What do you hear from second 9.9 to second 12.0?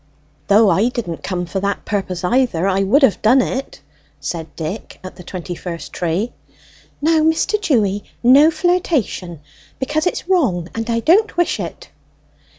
it's wrong, and I don't wish it."